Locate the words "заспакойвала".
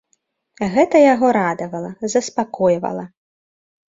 2.13-3.05